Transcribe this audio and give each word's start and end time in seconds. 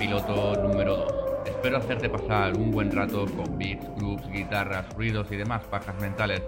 piloto 0.00 0.54
número 0.62 0.96
2. 0.96 1.12
Espero 1.44 1.76
hacerte 1.76 2.08
pasar 2.08 2.56
un 2.56 2.70
buen 2.70 2.90
rato 2.90 3.26
con 3.36 3.58
beats, 3.58 3.84
groups, 3.96 4.26
guitarras, 4.30 4.90
ruidos 4.94 5.30
y 5.30 5.36
demás 5.36 5.62
pajas 5.64 5.94
mentales. 6.00 6.42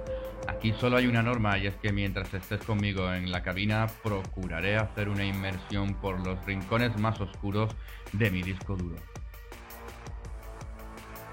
Aquí 0.49 0.73
solo 0.73 0.97
hay 0.97 1.07
una 1.07 1.23
norma 1.23 1.59
y 1.59 1.67
es 1.67 1.77
que 1.77 1.93
mientras 1.93 2.33
estés 2.33 2.65
conmigo 2.65 3.13
en 3.13 3.31
la 3.31 3.43
cabina 3.43 3.89
procuraré 4.03 4.77
hacer 4.77 5.11
una 5.11 5.27
inmersión 5.27 5.93
por 6.01 6.27
los 6.27 6.43
rincones 6.47 6.99
más 6.99 7.21
oscuros 7.21 7.71
de 8.15 8.31
mi 8.31 8.43
disco 8.43 8.75
duro. 8.75 8.97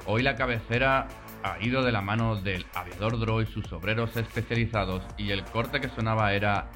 Hoy 0.06 0.22
la 0.22 0.36
cabecera 0.36 1.08
ha 1.44 1.58
ido 1.64 1.84
de 1.84 1.94
la 1.94 2.02
mano 2.02 2.36
del 2.36 2.66
aviador 2.76 3.18
Droid 3.18 3.48
y 3.48 3.52
sus 3.54 3.72
obreros 3.72 4.18
especializados 4.18 5.06
y 5.18 5.32
el 5.32 5.46
corte 5.46 5.80
que 5.80 5.88
sonaba 5.88 6.34
era 6.34 6.70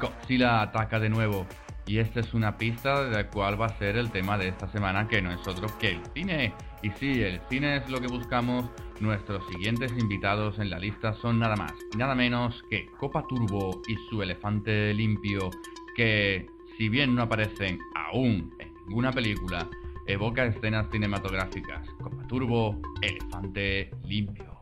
Godzilla 0.00 0.62
ataca 0.62 0.98
de 0.98 1.10
nuevo. 1.10 1.46
Y 1.86 1.98
esta 1.98 2.20
es 2.20 2.34
una 2.34 2.58
pista 2.58 3.04
de 3.04 3.26
cuál 3.28 3.60
va 3.60 3.66
a 3.66 3.78
ser 3.78 3.96
el 3.96 4.10
tema 4.10 4.36
de 4.36 4.48
esta 4.48 4.68
semana, 4.72 5.06
que 5.06 5.22
no 5.22 5.30
es 5.30 5.46
otro 5.46 5.68
que 5.78 5.92
el 5.92 6.00
cine. 6.14 6.52
Y 6.82 6.90
sí, 6.90 7.22
el 7.22 7.40
cine 7.48 7.76
es 7.76 7.88
lo 7.88 8.00
que 8.00 8.08
buscamos. 8.08 8.68
Nuestros 8.98 9.46
siguientes 9.48 9.92
invitados 9.96 10.58
en 10.58 10.70
la 10.70 10.78
lista 10.78 11.12
son 11.14 11.38
nada 11.38 11.54
más 11.54 11.72
y 11.92 11.96
nada 11.96 12.14
menos 12.14 12.64
que 12.70 12.86
Copa 12.98 13.26
Turbo 13.28 13.82
y 13.86 13.94
su 14.08 14.22
elefante 14.22 14.92
limpio, 14.94 15.50
que 15.94 16.46
si 16.76 16.88
bien 16.88 17.14
no 17.14 17.22
aparecen 17.22 17.78
aún 17.94 18.54
en 18.58 18.74
ninguna 18.86 19.12
película, 19.12 19.68
evoca 20.06 20.44
escenas 20.44 20.88
cinematográficas. 20.90 21.88
Copa 22.02 22.26
Turbo, 22.26 22.80
elefante 23.02 23.90
limpio. 24.04 24.55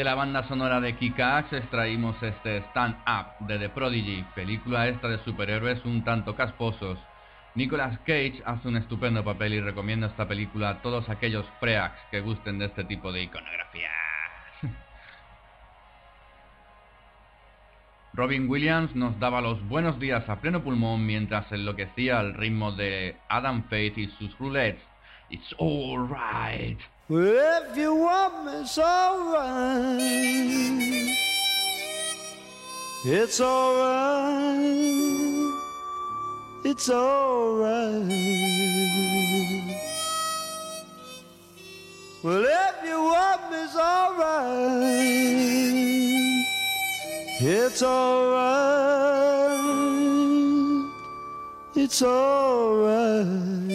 De 0.00 0.04
la 0.04 0.14
banda 0.14 0.48
sonora 0.48 0.80
de 0.80 0.96
Kika 0.96 1.44
extraímos 1.52 2.16
este 2.22 2.62
Stand 2.70 2.96
Up 3.06 3.46
de 3.46 3.58
The 3.58 3.68
Prodigy, 3.68 4.24
película 4.34 4.88
esta 4.88 5.08
de 5.08 5.22
superhéroes 5.24 5.84
un 5.84 6.02
tanto 6.04 6.34
casposos. 6.34 6.98
Nicolas 7.54 7.98
Cage 8.06 8.40
hace 8.46 8.68
un 8.68 8.78
estupendo 8.78 9.22
papel 9.22 9.52
y 9.52 9.60
recomiendo 9.60 10.06
esta 10.06 10.26
película 10.26 10.70
a 10.70 10.80
todos 10.80 11.06
aquellos 11.10 11.44
preax 11.60 11.94
que 12.10 12.22
gusten 12.22 12.58
de 12.58 12.64
este 12.64 12.84
tipo 12.84 13.12
de 13.12 13.24
iconografía. 13.24 13.90
Robin 18.14 18.48
Williams 18.48 18.96
nos 18.96 19.20
daba 19.20 19.42
los 19.42 19.62
buenos 19.68 20.00
días 20.00 20.26
a 20.30 20.40
pleno 20.40 20.62
pulmón 20.62 21.04
mientras 21.04 21.52
enloquecía 21.52 22.20
al 22.20 22.32
ritmo 22.32 22.72
de 22.72 23.18
Adam 23.28 23.64
Faith 23.68 23.98
y 23.98 24.06
sus 24.18 24.34
roulettes. 24.38 24.80
It's 25.28 25.54
alright. 25.60 26.80
Well, 27.10 27.64
if 27.64 27.76
you 27.76 27.92
want 27.96 28.44
me, 28.46 28.52
it's 28.60 28.78
alright. 28.78 29.98
It's 33.04 33.40
alright. 33.40 34.60
It's 36.62 36.88
alright. 36.88 38.06
Well, 42.22 42.44
if 42.46 42.84
you 42.84 43.02
want 43.02 43.50
me, 43.50 43.58
it's 43.58 43.74
alright. 43.74 45.00
It's 47.40 47.82
alright. 47.82 48.40
It's 51.74 52.02
alright. 52.02 53.70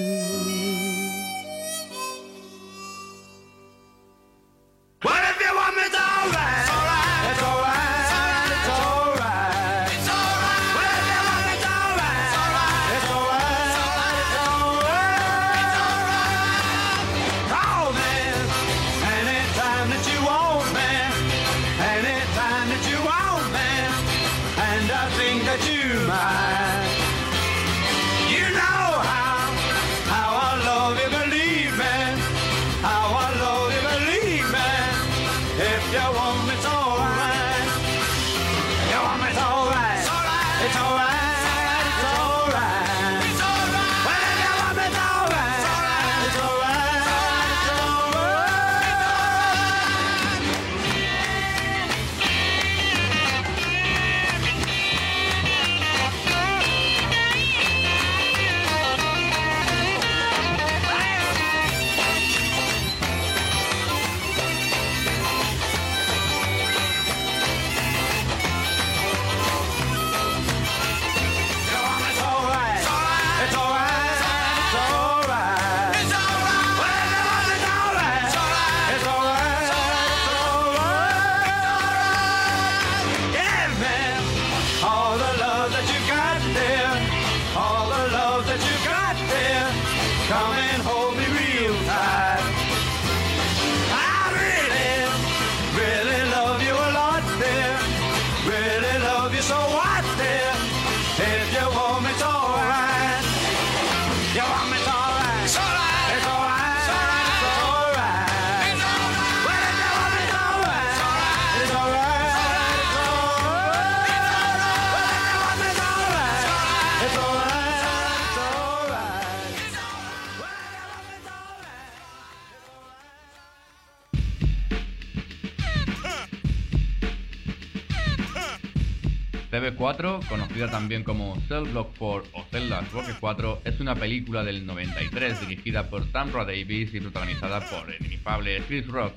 Conocida 130.28 130.70
también 130.70 131.04
como 131.04 131.36
Cell 131.48 131.70
Block 131.72 131.96
4 131.98 132.30
o 132.34 132.44
Celdas 132.52 132.92
Block 132.92 133.06
4, 133.20 133.62
es 133.66 133.80
una 133.80 133.96
película 133.96 134.44
del 134.44 134.66
93 134.66 135.42
dirigida 135.42 135.90
por 135.90 136.06
Tamra 136.12 136.46
Davis 136.46 136.94
y 136.94 137.00
protagonizada 137.00 137.62
por 137.62 137.92
el 137.92 138.06
inefable 138.06 138.62
Chris 138.68 138.88
Rock. 138.88 139.14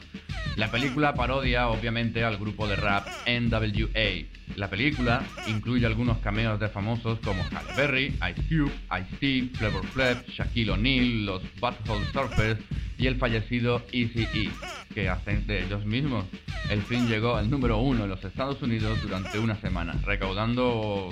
La 0.57 0.71
película 0.71 1.15
parodia 1.15 1.69
obviamente 1.69 2.25
al 2.25 2.37
grupo 2.37 2.67
de 2.67 2.77
rap 2.77 3.07
NWA. 3.27 4.27
La 4.57 4.69
película 4.69 5.23
incluye 5.47 5.87
algunos 5.87 6.19
cameos 6.19 6.59
de 6.59 6.69
famosos 6.69 7.19
como 7.21 7.43
Halle 7.45 7.75
Berry, 7.77 8.07
Ice 8.07 8.43
Cube, 8.49 8.73
Ice-T, 9.01 9.57
Flavor 9.57 9.87
Flav, 9.87 10.25
Shaquille 10.27 10.71
O'Neal, 10.73 11.27
los 11.27 11.43
Butthole 11.61 12.07
Surfers 12.13 12.59
y 12.99 13.07
el 13.07 13.17
fallecido 13.17 13.83
Easy-E, 13.93 14.51
que 14.93 15.09
hacen 15.09 15.47
de 15.47 15.65
ellos 15.65 15.87
mismos. 15.87 16.27
El 16.69 16.83
film 16.83 17.07
llegó 17.09 17.37
al 17.37 17.49
número 17.49 17.79
uno 17.79 18.05
en 18.05 18.11
los 18.11 18.25
Estados 18.25 18.61
Unidos 18.61 19.01
durante 19.01 19.39
una 19.39 19.55
semana, 19.61 19.95
recaudando 20.05 21.09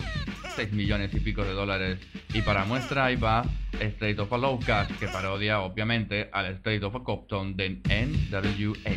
6 0.57 0.73
millones 0.73 1.15
y 1.15 1.21
pico 1.21 1.45
de 1.45 1.53
dólares. 1.53 2.01
Y 2.35 2.43
para 2.43 2.65
muestra 2.65 3.07
ahí 3.07 3.17
va 3.17 3.45
State 3.81 4.21
of 4.21 4.33
a 4.33 4.39
Low 4.39 4.59
Cash, 4.59 4.91
que 4.99 5.07
parodia 5.07 5.61
obviamente 5.61 6.29
al 6.33 6.47
State 6.57 6.85
of 6.85 6.97
a 6.97 7.05
Compton 7.05 7.57
de 7.57 7.81
NWA. 7.89 8.97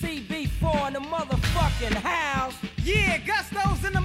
CB4 0.00 0.88
in 0.88 0.92
the 0.94 1.00
motherfucking 1.00 1.94
house. 2.02 2.56
Yeah, 2.84 3.18
Gusto's 3.18 3.84
in 3.84 3.95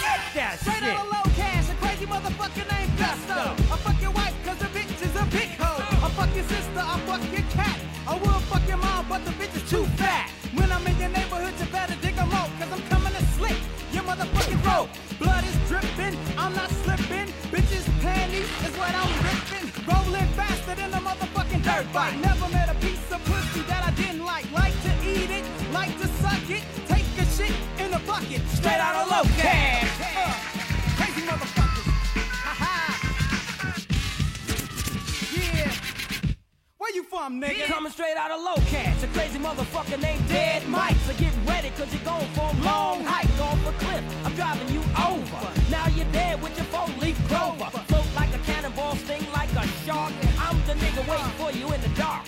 Get 0.00 0.20
that 0.34 0.58
Straight 0.60 0.80
shit. 0.80 0.88
Straight 0.88 0.96
out 0.96 1.04
of 1.04 1.12
low 1.12 1.26
cash, 1.36 1.68
a 1.68 1.74
crazy 1.76 2.06
motherfucker 2.06 2.64
named 2.72 2.92
Gusto. 2.96 3.40
I 3.68 3.76
fuck 3.84 4.00
your 4.00 4.12
wife 4.12 4.34
cause 4.44 4.58
the 4.58 4.70
bitch 4.72 4.96
is 4.96 5.14
a 5.16 5.24
big 5.28 5.50
hoe. 5.60 5.84
I 6.06 6.08
fuck 6.16 6.32
your 6.34 6.44
sister, 6.44 6.80
I 6.80 6.96
fuck 7.04 7.22
your 7.32 7.44
cat. 7.52 7.78
I 8.08 8.14
will 8.16 8.40
fuck 8.48 8.66
your 8.66 8.78
mom, 8.78 9.06
but 9.08 9.24
the 9.24 9.32
bitch 9.32 9.54
is 9.54 9.68
too 9.68 9.84
fat. 10.00 10.30
When 10.54 10.72
I'm 10.72 10.86
in 10.86 10.96
your 10.98 11.10
neighborhood, 11.10 11.52
you 11.60 11.66
better 11.66 11.96
dig 12.00 12.16
a 12.16 12.26
moat, 12.26 12.48
cause 12.58 12.72
I'm 12.72 12.82
coming 12.88 13.12
to 13.12 13.24
slick 13.36 13.58
your 13.92 14.04
motherfucking 14.04 14.60
throat. 14.64 14.88
Blood 15.18 15.44
is 15.44 15.56
dripping, 15.68 16.16
I'm 16.38 16.54
not 16.54 16.70
slipping. 16.82 17.28
Bitches 17.52 17.84
panties 18.00 18.48
is 18.64 18.74
what 18.80 18.94
I'm 18.96 19.12
ripping. 19.20 19.68
Rolling 19.84 20.28
faster 20.32 20.74
than 20.74 20.94
a 20.96 21.00
motherfucking 21.04 21.62
dirt 21.62 21.92
bike. 21.92 22.16
Never 22.24 22.48
met 22.48 22.69
straight 28.60 28.80
out 28.80 28.96
of 29.02 29.10
low 29.10 29.22
cash. 29.40 29.88
Uh, 30.00 30.32
crazy 30.96 31.22
motherfuckers. 31.26 31.86
Ha 32.44 32.52
ha. 32.62 32.74
Yeah. 35.34 35.72
Where 36.76 36.94
you 36.94 37.02
from, 37.04 37.40
nigga? 37.40 37.66
Coming 37.66 37.92
straight 37.92 38.16
out 38.16 38.30
of 38.30 38.42
low 38.42 38.56
cash. 38.66 39.02
A 39.02 39.06
crazy 39.08 39.38
motherfucker 39.38 40.00
named 40.00 40.28
Dead 40.28 40.66
Mike. 40.68 40.96
So 41.06 41.14
get 41.14 41.32
ready, 41.46 41.70
cause 41.70 41.92
you're 41.92 42.04
going 42.04 42.28
for 42.34 42.50
a 42.52 42.64
long 42.64 43.04
hike 43.04 43.40
off 43.40 43.66
a 43.66 43.72
cliff. 43.84 44.04
I'm 44.24 44.34
driving 44.34 44.68
you 44.68 44.82
over. 45.08 45.40
Now 45.70 45.86
you're 45.96 46.12
dead 46.12 46.42
with 46.42 46.54
your 46.56 46.66
four 46.66 46.88
leaf 47.00 47.16
clover. 47.28 47.70
Float 47.88 48.06
like 48.14 48.34
a 48.34 48.38
cannonball, 48.44 48.96
sting 48.96 49.26
like 49.32 49.52
a 49.52 49.66
shark. 49.84 50.12
I'm 50.38 50.58
the 50.66 50.74
nigga 50.74 51.02
waiting 51.08 51.34
for 51.40 51.50
you 51.52 51.72
in 51.72 51.80
the 51.80 51.92
dark 51.96 52.26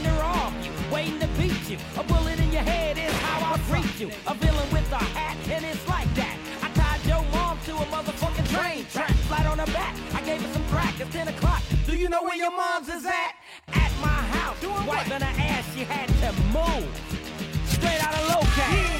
waiting 0.00 0.16
to 0.16 0.22
rob 0.22 0.52
you, 0.64 0.70
waiting 0.92 1.18
to 1.20 1.26
beat 1.38 1.70
you. 1.70 1.78
A 1.96 2.02
bullet 2.02 2.38
in 2.40 2.52
your 2.52 2.62
head 2.62 2.98
is 2.98 3.12
how 3.20 3.54
I 3.54 3.58
treat 3.68 4.00
you. 4.00 4.10
A 4.26 4.34
villain 4.34 4.70
with 4.72 4.90
a 4.92 4.96
hat, 4.96 5.36
and 5.48 5.64
it's 5.64 5.86
like 5.88 6.12
that. 6.14 6.36
I 6.62 6.68
tied 6.70 7.04
your 7.06 7.24
mom 7.32 7.58
to 7.66 7.72
a 7.76 7.86
motherfucking 7.86 8.48
train 8.50 8.86
track, 8.86 9.12
flat 9.28 9.46
on 9.46 9.58
her 9.58 9.66
back. 9.66 9.94
I 10.14 10.22
gave 10.22 10.42
her 10.42 10.52
some 10.52 10.64
crack. 10.68 10.98
It's 11.00 11.12
10 11.12 11.28
o'clock. 11.28 11.62
Do 11.86 11.96
you 11.96 12.08
know 12.08 12.22
where 12.22 12.36
your 12.36 12.50
mom's 12.56 12.88
is 12.88 13.04
at? 13.04 13.34
At 13.68 13.92
my 14.00 14.20
house, 14.36 14.62
wiping 14.86 15.20
her 15.20 15.34
ass. 15.42 15.64
She 15.74 15.84
had 15.84 16.08
to 16.08 16.32
move 16.52 16.88
straight 17.66 18.02
out 18.04 18.14
of 18.14 18.28
low 18.28 18.99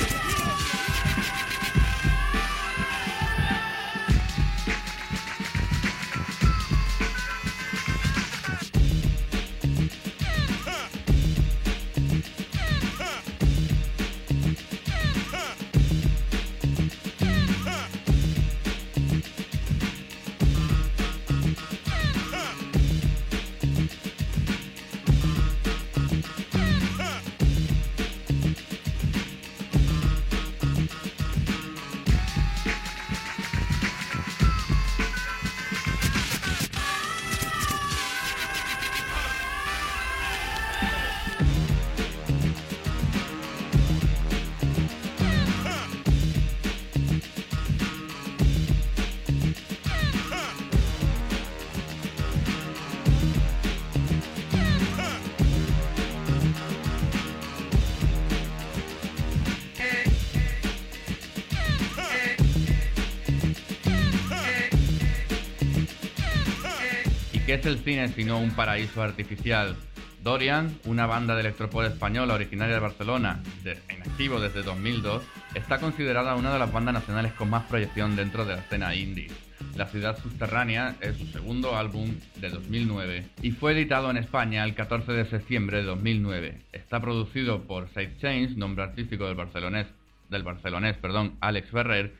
¿Qué 67.50 67.56
es 67.56 67.66
el 67.66 67.80
cine 67.80 68.06
sino 68.06 68.38
un 68.38 68.52
paraíso 68.52 69.02
artificial? 69.02 69.74
Dorian, 70.22 70.78
una 70.84 71.06
banda 71.06 71.34
de 71.34 71.40
electropop 71.40 71.82
española 71.82 72.34
originaria 72.34 72.76
de 72.76 72.80
Barcelona, 72.80 73.42
en 73.64 74.02
activo 74.02 74.38
desde 74.38 74.62
2002, 74.62 75.20
está 75.56 75.78
considerada 75.78 76.36
una 76.36 76.52
de 76.52 76.60
las 76.60 76.72
bandas 76.72 76.94
nacionales 76.94 77.32
con 77.32 77.50
más 77.50 77.64
proyección 77.64 78.14
dentro 78.14 78.44
de 78.44 78.54
la 78.54 78.60
escena 78.60 78.94
indie. 78.94 79.32
La 79.74 79.86
ciudad 79.86 80.16
subterránea 80.22 80.94
es 81.00 81.16
su 81.16 81.26
segundo 81.26 81.76
álbum 81.76 82.14
de 82.36 82.50
2009 82.50 83.26
y 83.42 83.50
fue 83.50 83.72
editado 83.72 84.12
en 84.12 84.18
España 84.18 84.62
el 84.62 84.76
14 84.76 85.10
de 85.10 85.24
septiembre 85.24 85.78
de 85.78 85.82
2009. 85.82 86.54
Está 86.70 87.00
producido 87.00 87.64
por 87.64 87.88
Side 87.88 88.16
Chains, 88.20 88.56
nombre 88.56 88.84
artístico 88.84 89.26
del 89.26 89.34
barcelonés, 89.34 89.88
del 90.28 90.44
barcelonés, 90.44 90.96
perdón, 90.98 91.36
Alex 91.40 91.68
Ferrer, 91.68 92.14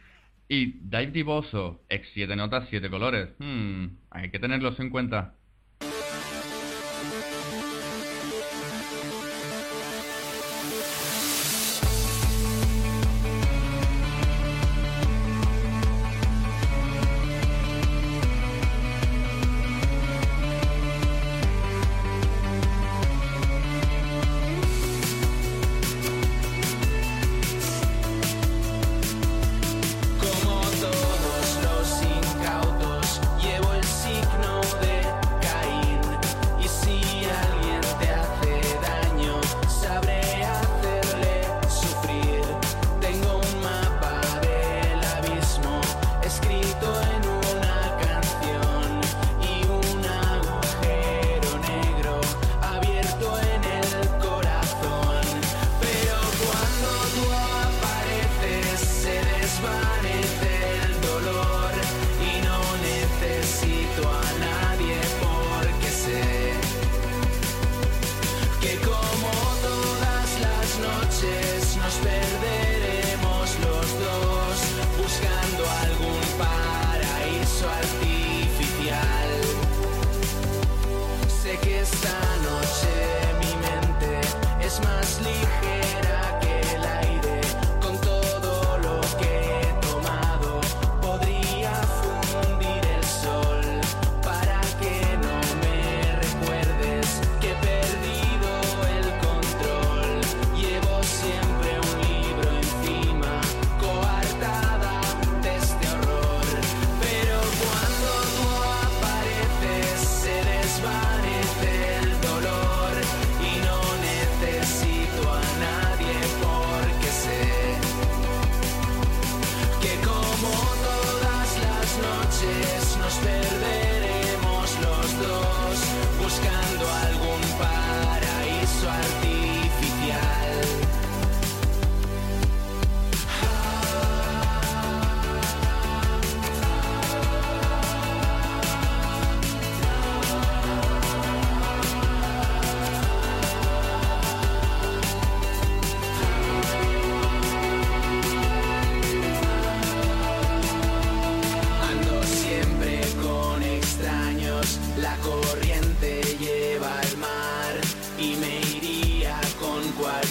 y 0.50 0.80
Dave 0.82 1.12
Diboso, 1.12 1.80
ex 1.88 2.08
7 2.12 2.34
notas, 2.34 2.66
7 2.68 2.90
colores. 2.90 3.28
Hmm, 3.38 3.86
hay 4.10 4.30
que 4.32 4.40
tenerlos 4.40 4.80
en 4.80 4.90
cuenta. 4.90 5.36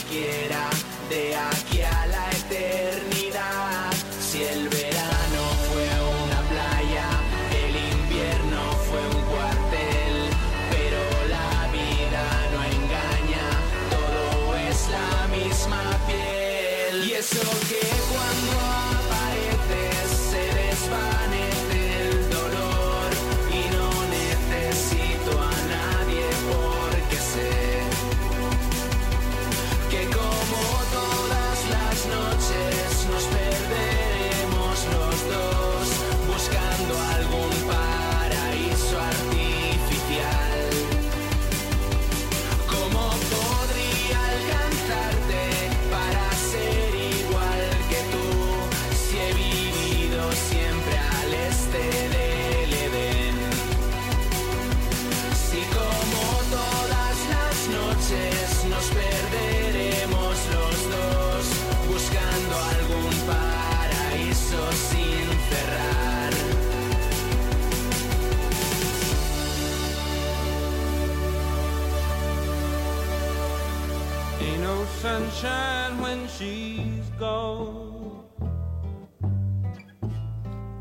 skin. 0.09 0.48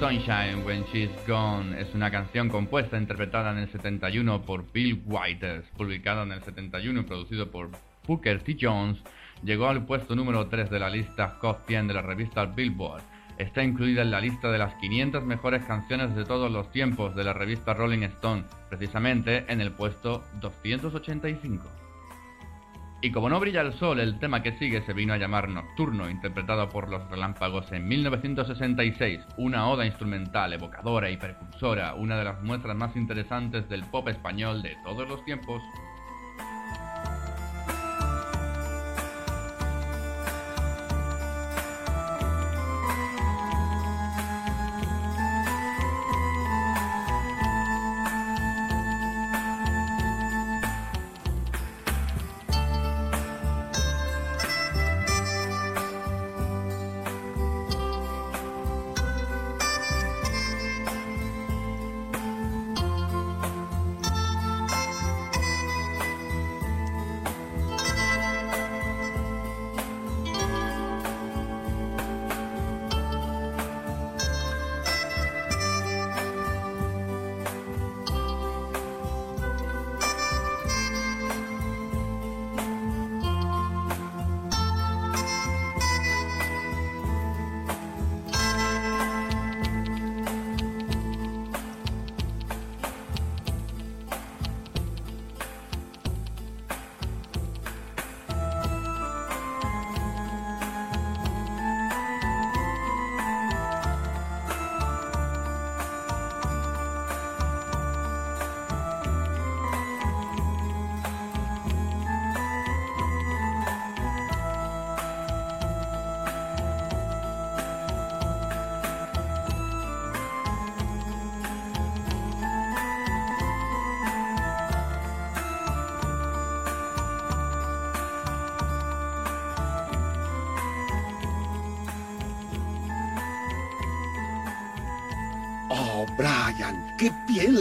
Sunshine 0.00 0.64
When 0.64 0.84
She's 0.84 1.10
Gone 1.26 1.78
es 1.78 1.94
una 1.94 2.10
canción 2.10 2.48
compuesta 2.48 2.96
e 2.96 3.00
interpretada 3.00 3.52
en 3.52 3.58
el 3.58 3.68
71 3.68 4.40
por 4.46 4.72
Bill 4.72 5.02
Withers, 5.04 5.66
publicada 5.76 6.22
en 6.22 6.32
el 6.32 6.42
71 6.42 7.00
y 7.00 7.02
producido 7.02 7.50
por 7.50 7.68
Booker 8.06 8.42
T. 8.42 8.56
Jones, 8.58 8.98
llegó 9.44 9.68
al 9.68 9.84
puesto 9.84 10.16
número 10.16 10.46
3 10.46 10.70
de 10.70 10.78
la 10.78 10.88
lista 10.88 11.36
Hot 11.42 11.66
100 11.66 11.88
de 11.88 11.94
la 11.94 12.00
revista 12.00 12.46
Billboard. 12.46 13.02
Está 13.36 13.62
incluida 13.62 14.00
en 14.00 14.10
la 14.10 14.22
lista 14.22 14.50
de 14.50 14.56
las 14.56 14.74
500 14.76 15.22
mejores 15.22 15.66
canciones 15.66 16.16
de 16.16 16.24
todos 16.24 16.50
los 16.50 16.72
tiempos 16.72 17.14
de 17.14 17.24
la 17.24 17.34
revista 17.34 17.74
Rolling 17.74 18.04
Stone, 18.04 18.44
precisamente 18.70 19.44
en 19.52 19.60
el 19.60 19.70
puesto 19.70 20.24
285. 20.40 21.79
Y 23.02 23.12
como 23.12 23.30
no 23.30 23.40
brilla 23.40 23.62
el 23.62 23.72
sol, 23.72 23.98
el 23.98 24.18
tema 24.18 24.42
que 24.42 24.58
sigue 24.58 24.82
se 24.82 24.92
vino 24.92 25.14
a 25.14 25.16
llamar 25.16 25.48
Nocturno, 25.48 26.10
interpretado 26.10 26.68
por 26.68 26.90
Los 26.90 27.08
Relámpagos 27.08 27.72
en 27.72 27.88
1966, 27.88 29.20
una 29.38 29.70
oda 29.70 29.86
instrumental 29.86 30.52
evocadora 30.52 31.10
y 31.10 31.16
precursora, 31.16 31.94
una 31.94 32.18
de 32.18 32.24
las 32.24 32.42
muestras 32.42 32.76
más 32.76 32.94
interesantes 32.96 33.66
del 33.70 33.84
pop 33.84 34.06
español 34.08 34.60
de 34.60 34.76
todos 34.84 35.08
los 35.08 35.24
tiempos. 35.24 35.62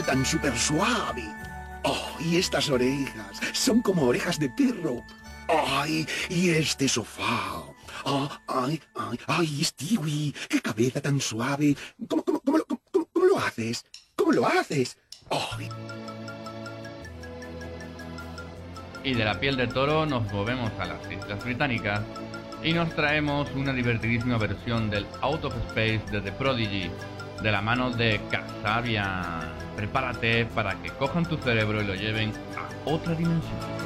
Tan 0.09 0.25
súper 0.25 0.57
suave. 0.57 1.23
Oh, 1.83 2.09
y 2.19 2.37
estas 2.37 2.67
orejas 2.71 3.39
son 3.53 3.79
como 3.83 4.01
orejas 4.07 4.39
de 4.39 4.49
perro. 4.49 5.03
Ay, 5.47 6.07
y 6.29 6.49
este 6.49 6.87
sofá. 6.89 7.63
Oh, 8.05 8.27
ay, 8.47 8.81
ay, 8.95 9.19
ay, 9.27 9.63
Stewie, 9.63 10.33
qué 10.49 10.61
cabeza 10.61 10.99
tan 10.99 11.21
suave. 11.21 11.75
¿Cómo, 12.09 12.23
cómo, 12.23 12.39
cómo, 12.41 12.57
cómo- 12.91 13.07
cómo 13.13 13.25
lo 13.27 13.37
haces? 13.37 13.85
¿Cómo 14.15 14.31
lo 14.31 14.47
haces? 14.47 14.97
Ay, 15.29 15.69
Y 19.03 19.13
de 19.13 19.23
la 19.25 19.39
piel 19.39 19.55
de 19.57 19.67
toro 19.67 20.07
nos 20.07 20.23
movemos 20.33 20.71
a 20.79 20.85
las 20.85 21.11
Islas 21.11 21.43
Británicas 21.43 22.01
y 22.63 22.73
nos 22.73 22.93
traemos 22.95 23.47
una 23.55 23.73
divertidísima 23.73 24.37
versión 24.39 24.89
del 24.89 25.05
Out 25.21 25.45
of 25.45 25.53
Space 25.67 26.01
de 26.11 26.19
The 26.21 26.31
Prodigy 26.31 26.89
de 27.43 27.51
la 27.51 27.61
mano 27.61 27.91
de 27.91 28.19
Kasabian. 28.31 29.58
Prepárate 29.79 30.45
para 30.47 30.75
que 30.81 30.89
cojan 30.89 31.23
tu 31.23 31.37
cerebro 31.37 31.81
y 31.81 31.85
lo 31.85 31.95
lleven 31.95 32.33
a 32.57 32.89
otra 32.89 33.15
dimensión. 33.15 33.78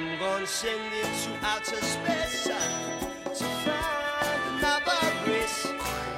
I'm 0.00 0.18
gonna 0.18 0.46
send 0.46 0.80
it 0.94 1.04
to 1.24 1.46
outer 1.46 1.76
space 1.76 2.44
to 2.44 3.44
find 3.64 4.40
another 4.56 5.02
race. 5.26 5.66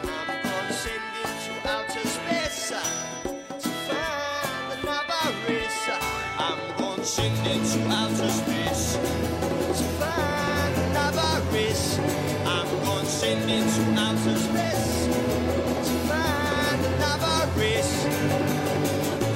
I'm 0.05 0.29
gonna 0.45 0.73
send 0.73 1.03
it 1.19 1.31
to 1.45 1.53
outer 1.69 2.07
space 2.07 2.69
to 2.69 3.69
find 3.89 4.79
another 4.79 5.35
race. 5.49 5.89
I'm 6.39 6.59
gonna 6.79 7.05
send 7.05 7.35
it 7.45 7.61
to 7.73 7.81
outer 7.91 8.31
space 8.31 8.95
to 8.95 9.85
find 9.99 10.75
another 10.87 11.43
race. 11.53 11.99
I'm 12.47 12.69
gonna 12.85 13.05
send 13.05 13.51
it 13.51 13.67
to 13.75 13.83
outer 14.01 14.37
space 14.39 15.07
to 15.87 15.95
find 16.07 16.87
another 16.87 17.51
race. 17.59 17.95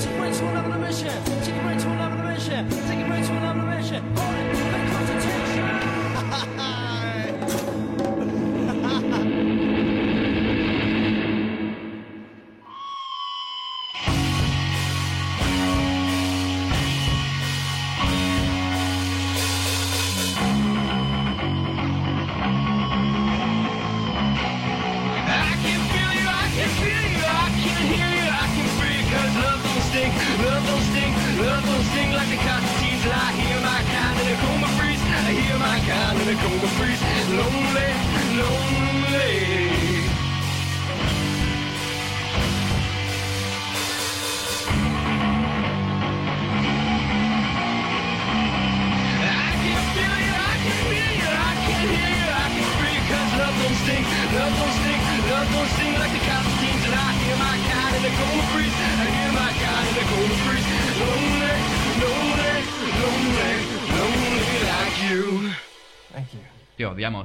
Take 0.04 0.20
me 0.20 0.28
to 0.38 0.46
another 0.50 0.78
mission. 0.78 1.22
Take 1.42 1.64
me 1.64 1.82
to 1.82 1.95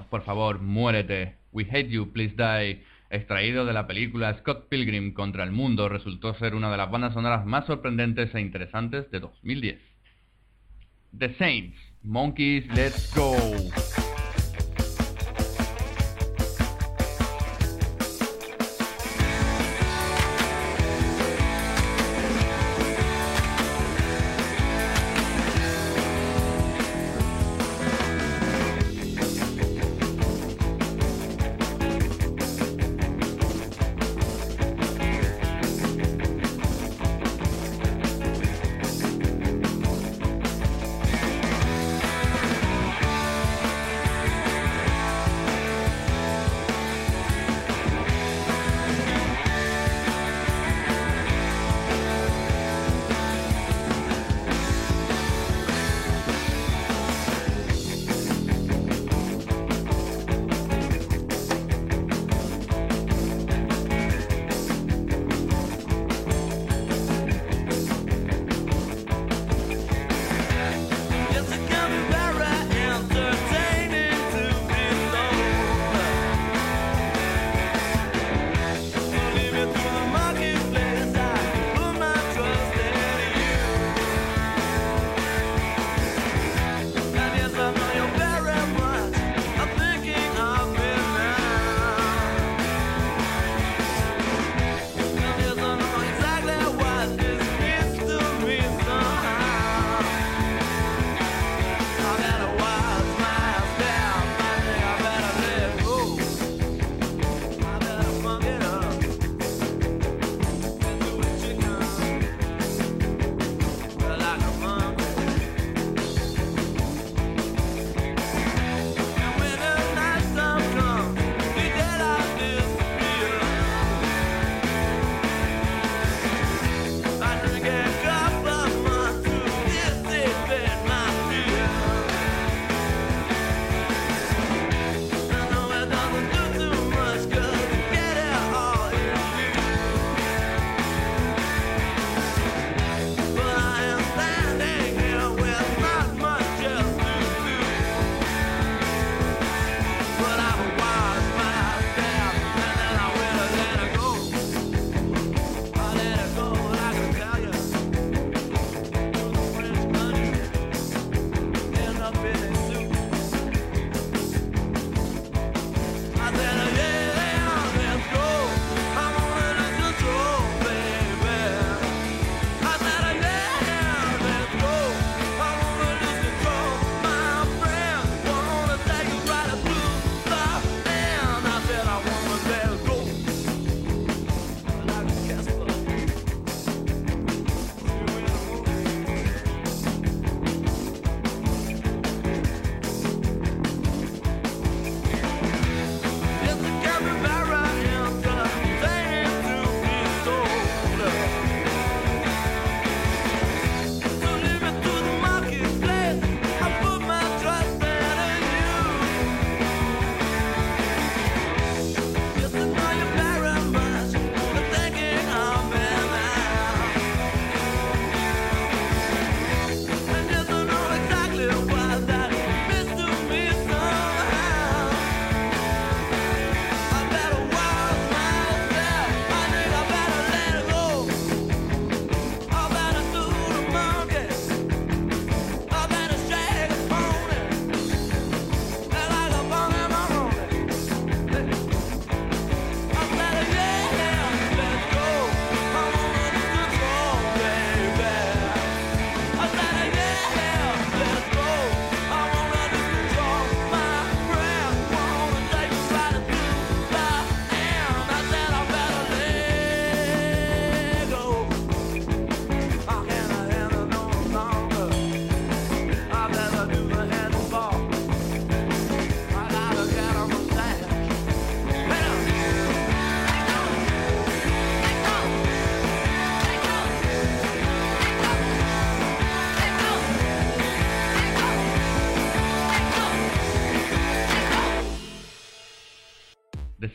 por 0.10 0.24
favor, 0.24 0.60
muérete. 0.60 1.36
We 1.52 1.63
Hate 1.63 1.89
You, 1.89 2.12
Please 2.12 2.36
Die, 2.36 2.84
extraído 3.10 3.65
de 3.65 3.74
la 3.74 3.88
película 3.88 4.38
Scott 4.38 4.67
Pilgrim 4.70 5.13
contra 5.13 5.44
el 5.44 5.52
Mundo, 5.52 5.89
resultó 5.89 6.34
ser 6.36 6.56
una 6.56 6.72
de 6.72 6.78
las 6.78 6.91
bandas 6.91 7.13
sonoras 7.13 7.46
más 7.46 7.65
sorprendentes 7.65 8.34
e 8.36 8.41
interesantes 8.41 9.10
de 9.12 9.20
2010. 9.20 9.80
The 11.17 11.34
Saints, 11.36 11.78
Monkeys, 12.04 12.67
Let's 12.76 13.13
Go. 13.15 13.36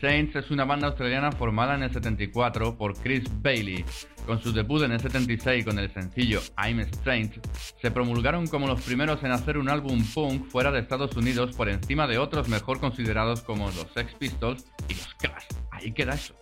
Saints 0.06 0.36
es 0.36 0.52
una 0.52 0.64
banda 0.64 0.86
australiana 0.86 1.32
formada 1.32 1.74
en 1.74 1.82
el 1.82 1.92
74 1.92 2.78
por 2.78 2.94
Chris 2.94 3.24
Bailey. 3.42 3.84
Con 4.24 4.40
su 4.40 4.52
debut 4.52 4.84
en 4.84 4.92
el 4.92 5.00
76 5.00 5.64
con 5.64 5.80
el 5.80 5.92
sencillo 5.92 6.40
I'm 6.56 6.78
Strange, 6.78 7.40
se 7.82 7.90
promulgaron 7.90 8.46
como 8.46 8.68
los 8.68 8.82
primeros 8.82 9.24
en 9.24 9.32
hacer 9.32 9.58
un 9.58 9.68
álbum 9.68 10.04
punk 10.14 10.46
fuera 10.46 10.70
de 10.70 10.78
Estados 10.78 11.16
Unidos 11.16 11.56
por 11.56 11.68
encima 11.68 12.06
de 12.06 12.18
otros 12.18 12.48
mejor 12.48 12.78
considerados 12.78 13.40
como 13.42 13.66
los 13.66 13.88
Sex 13.94 14.14
Pistols 14.14 14.66
y 14.88 14.94
los 14.94 15.12
Clash. 15.14 15.46
Ahí 15.72 15.90
queda 15.90 16.14
eso. 16.14 16.36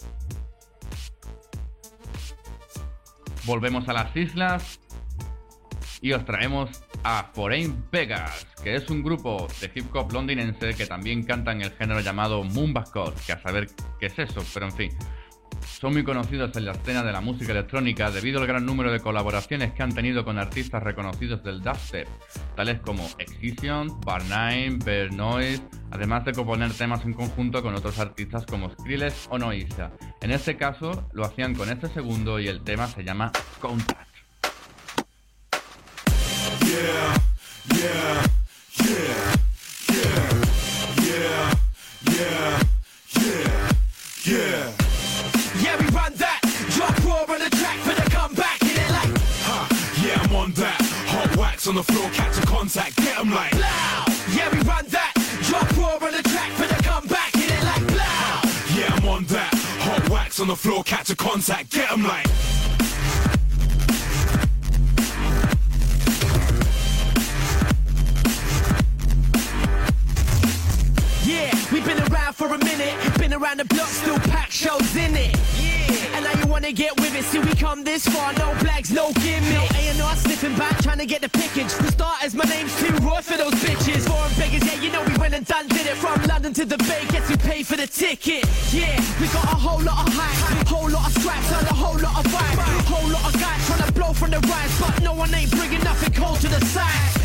Volvemos 3.47 3.89
a 3.89 3.95
las 3.95 4.15
islas 4.15 4.79
y 6.05 6.13
os 6.13 6.23
traemos 6.27 6.69
a 7.03 7.31
Foreign 7.33 7.87
Vegas, 7.91 8.47
que 8.63 8.75
es 8.75 8.91
un 8.91 9.03
grupo 9.03 9.49
de 9.59 9.71
hip 9.75 9.87
hop 9.97 10.13
londinense 10.13 10.75
que 10.75 10.85
también 10.85 11.23
canta 11.23 11.53
en 11.53 11.63
el 11.63 11.71
género 11.71 12.01
llamado 12.01 12.45
Moonbascore, 12.45 13.17
que 13.25 13.33
a 13.33 13.41
saber 13.41 13.69
qué 13.99 14.07
es 14.07 14.19
eso, 14.19 14.45
pero 14.53 14.67
en 14.67 14.73
fin. 14.73 14.91
Son 15.67 15.95
muy 15.95 16.05
conocidos 16.05 16.55
en 16.59 16.67
la 16.67 16.73
escena 16.73 17.03
de 17.03 17.11
la 17.11 17.23
música 17.23 17.53
electrónica 17.53 18.11
debido 18.11 18.39
al 18.39 18.47
gran 18.47 18.67
número 18.67 18.93
de 18.93 19.01
colaboraciones 19.01 19.73
que 19.73 19.83
han 19.83 19.95
tenido 19.95 20.27
con 20.27 20.39
artistas 20.39 20.83
reconocidos 20.83 21.43
del 21.43 21.63
dubstep, 21.63 22.07
tales 22.55 22.81
como 22.81 23.07
Excision, 23.19 23.89
Bar9, 24.03 24.85
Bear 24.85 25.11
Noise, 25.11 25.63
además 25.91 26.27
de 26.27 26.33
componer 26.33 26.71
temas 26.75 27.03
en 27.07 27.15
conjunto 27.15 27.63
con 27.63 27.75
otros 27.75 27.99
artistas 27.99 28.45
como 28.45 28.69
Skrillex 28.69 29.29
o 29.31 29.39
Noisa. 29.39 29.91
En 30.21 30.33
este 30.33 30.59
caso 30.59 31.09
lo 31.15 31.25
hacían 31.25 31.55
con 31.55 31.71
este 31.71 31.89
segundo 31.89 32.39
y 32.39 32.49
el 32.49 32.63
tema 32.63 32.89
se 32.89 33.05
llama 33.05 33.33
Contact. 33.59 34.14
Yeah, 36.75 37.19
yeah, 37.77 38.27
yeah, 38.83 39.37
yeah, 39.93 40.43
yeah, 41.05 41.55
yeah, 42.11 42.63
yeah, 43.21 43.73
yeah. 44.27 44.73
Yeah, 45.63 45.77
we 45.81 45.87
run 45.95 46.13
that. 46.15 46.41
Drop 46.75 47.05
raw 47.05 47.33
on 47.35 47.39
the 47.39 47.51
track 47.51 47.79
for 47.87 47.95
the 47.95 48.11
comeback. 48.11 48.61
Hit 48.63 48.77
it 48.79 48.91
like 48.91 49.19
Ha, 49.47 49.69
yeah, 50.05 50.23
I'm 50.23 50.35
on 50.35 50.53
that. 50.55 50.81
Hot 51.15 51.37
wax 51.37 51.67
on 51.69 51.75
the 51.77 51.85
floor, 51.85 52.11
catch 52.11 52.37
a 52.39 52.47
contact, 52.47 52.97
get 52.97 53.19
'em 53.19 53.31
like. 53.31 53.53
loud. 53.55 54.07
Yeah, 54.35 54.49
we 54.51 54.59
run 54.63 54.87
that. 54.89 55.13
Drop 55.49 55.77
raw 55.77 56.07
on 56.07 56.13
the 56.13 56.23
track 56.29 56.51
for 56.59 56.67
the 56.67 56.83
comeback. 56.83 57.35
Hit 57.37 57.51
it 57.53 57.63
like 57.65 57.91
loud. 57.97 58.45
Yeah, 58.77 58.95
I'm 58.97 59.09
on 59.09 59.25
that. 59.27 59.55
Hot 59.87 60.09
wax 60.09 60.41
on 60.41 60.49
the 60.49 60.57
floor, 60.57 60.83
catch 60.83 61.09
a 61.11 61.15
contact, 61.17 61.71
get 61.71 61.93
'em 61.93 62.03
like. 62.03 62.27
Around 72.25 72.35
for 72.35 72.55
a 72.55 72.59
minute. 72.59 73.19
Been 73.19 73.35
around 73.35 73.61
the 73.61 73.65
block, 73.67 73.89
still 73.89 74.19
pack 74.19 74.51
shows 74.51 74.97
in 74.97 75.15
it. 75.17 75.37
Yeah. 75.61 76.17
And 76.17 76.25
now 76.25 76.33
you 76.41 76.47
wanna 76.47 76.73
get 76.73 76.99
with 77.01 77.15
it. 77.15 77.25
See, 77.25 77.39
we 77.39 77.55
come 77.55 77.85
this 77.85 78.07
far, 78.07 78.33
no 78.35 78.55
flags, 78.57 78.91
no 78.91 79.13
gimmick. 79.13 79.53
No 79.53 79.65
A&R 79.79 80.17
sniffing 80.17 80.57
back, 80.57 80.83
trying 80.83 80.99
to 80.99 81.07
get 81.07 81.21
the 81.23 81.29
pickage. 81.29 81.71
For 81.73 81.91
starters, 81.91 82.35
my 82.35 82.45
name's 82.45 82.75
too 82.81 82.93
Roy 83.05 83.21
for 83.21 83.37
those 83.37 83.55
bitches. 83.55 84.09
Foreign 84.09 84.35
beggars, 84.39 84.65
yeah, 84.65 84.81
you 84.81 84.91
know 84.91 85.03
we 85.03 85.17
went 85.19 85.35
and 85.35 85.47
done 85.47 85.69
did 85.69 85.87
it. 85.87 85.97
From 85.97 86.23
London 86.25 86.53
to 86.55 86.65
the 86.65 86.79
Bay, 86.79 87.05
gets 87.09 87.31
you 87.31 87.37
paid 87.37 87.67
for 87.67 87.77
the 87.77 87.87
ticket. 87.87 88.45
Yeah, 88.73 88.97
we 89.21 89.27
got 89.29 89.45
a 89.45 89.59
whole 89.67 89.83
lot 89.83 90.07
of 90.07 90.15
hype, 90.15 90.67
whole 90.69 90.91
lot 90.91 91.07
of 91.07 91.13
straps, 91.21 91.53
and 91.53 91.67
a 91.67 91.75
whole 91.75 91.99
lot 91.99 92.25
of 92.25 92.33
vibe. 92.33 92.59
Whole 92.93 93.11
lot 93.11 93.35
of 93.35 93.41
guys 93.41 93.67
trying 93.67 93.85
to 93.87 93.93
blow 93.93 94.13
from 94.13 94.31
the 94.31 94.41
rise, 94.41 94.81
but 94.81 95.03
no 95.03 95.15
one 95.15 95.35
ain't 95.35 95.51
bringing 95.51 95.83
nothing 95.85 96.13
cold 96.13 96.41
to 96.41 96.49
the 96.49 96.65
side. 96.67 97.24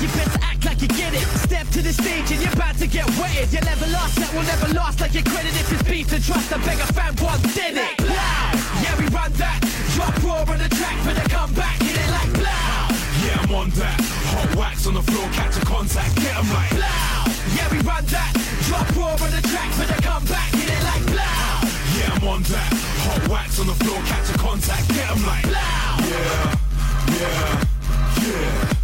You 0.00 0.08
better 0.08 0.38
act 0.42 0.64
like 0.64 0.80
you 0.82 0.88
get 0.88 1.14
it. 1.14 1.26
Step 1.46 1.66
to 1.68 1.80
the 1.82 1.92
stage 1.92 2.30
and 2.32 2.40
you're 2.42 2.52
about 2.52 2.76
to 2.76 2.86
get 2.86 3.06
wetted. 3.18 3.52
Your 3.52 3.64
never 3.64 3.86
lost 3.88 4.16
that 4.16 4.32
will 4.34 4.44
never 4.44 4.68
last 4.74 5.00
like 5.00 5.14
your 5.14 5.24
credit. 5.24 5.52
If 5.56 5.72
it's 5.72 5.82
beef 5.82 6.08
to 6.10 6.20
trust, 6.20 6.52
I 6.52 6.58
beg 6.64 6.78
a 6.80 6.88
fan 6.92 7.14
once 7.22 7.42
did 7.54 7.76
it. 7.76 8.00
Loud. 8.00 8.54
Yeah, 8.84 8.94
we 8.98 9.06
run 9.08 9.32
that. 9.40 9.58
Drop 9.94 10.14
raw 10.22 10.52
on 10.52 10.58
the 10.58 10.68
track 10.68 10.96
for 11.04 11.14
come 11.30 11.52
back, 11.54 11.76
Hit 11.80 11.96
it 11.96 12.10
like 12.10 12.34
loud. 12.42 12.90
Yeah, 13.24 13.42
I'm 13.42 13.54
on 13.54 13.70
that. 13.80 13.98
Hot 14.34 14.56
wax 14.56 14.86
on 14.86 14.94
the 14.94 15.02
floor, 15.02 15.26
catch 15.32 15.56
a 15.56 15.64
contact, 15.64 16.14
get 16.16 16.36
'em 16.36 16.48
like. 16.52 16.72
Loud. 16.72 17.26
Yeah, 17.56 17.68
we 17.70 17.78
run 17.86 18.04
that. 18.06 18.32
Drop 18.66 18.88
raw 18.96 19.14
on 19.24 19.30
the 19.30 19.42
track 19.48 19.70
for 19.78 19.86
come 20.02 20.24
back, 20.26 20.50
Hit 20.52 20.68
it 20.68 20.82
like 20.90 21.06
loud. 21.14 21.64
Yeah, 21.96 22.16
I'm 22.16 22.28
on 22.28 22.42
that. 22.54 22.70
Hot 23.06 23.28
wax 23.28 23.60
on 23.60 23.66
the 23.66 23.76
floor, 23.82 24.00
catch 24.10 24.28
a 24.28 24.36
contact, 24.38 24.88
get 24.88 25.10
'em 25.10 25.24
like. 25.24 25.46
Loud. 25.46 26.00
Yeah, 26.12 26.56
yeah, 27.20 27.64
yeah, 28.22 28.83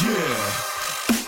yeah, 0.00 0.67